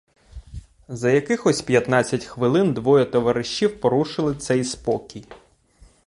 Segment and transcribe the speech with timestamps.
[0.87, 5.25] За якихось п'ятнадцять хвилин двоє товаришів порушили цей спокій.